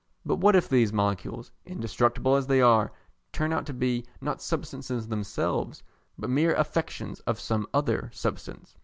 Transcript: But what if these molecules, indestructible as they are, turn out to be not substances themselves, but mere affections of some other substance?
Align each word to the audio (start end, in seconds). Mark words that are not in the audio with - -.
But 0.25 0.37
what 0.39 0.55
if 0.55 0.67
these 0.67 0.91
molecules, 0.91 1.51
indestructible 1.63 2.35
as 2.35 2.47
they 2.47 2.59
are, 2.59 2.91
turn 3.31 3.53
out 3.53 3.67
to 3.67 3.73
be 3.75 4.03
not 4.19 4.41
substances 4.41 5.07
themselves, 5.09 5.83
but 6.17 6.27
mere 6.27 6.55
affections 6.55 7.19
of 7.27 7.39
some 7.39 7.67
other 7.71 8.09
substance? 8.11 8.75